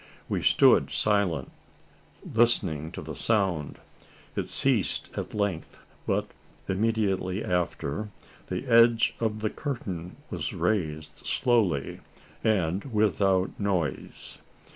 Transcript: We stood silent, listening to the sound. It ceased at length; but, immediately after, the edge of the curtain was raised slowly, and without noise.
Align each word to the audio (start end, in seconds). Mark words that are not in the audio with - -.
We 0.27 0.41
stood 0.41 0.89
silent, 0.89 1.51
listening 2.23 2.91
to 2.93 3.03
the 3.03 3.13
sound. 3.13 3.77
It 4.35 4.49
ceased 4.49 5.11
at 5.15 5.35
length; 5.35 5.77
but, 6.07 6.25
immediately 6.67 7.45
after, 7.45 8.09
the 8.47 8.65
edge 8.65 9.13
of 9.19 9.41
the 9.41 9.51
curtain 9.51 10.15
was 10.31 10.53
raised 10.53 11.17
slowly, 11.23 11.99
and 12.43 12.83
without 12.85 13.51
noise. 13.59 14.39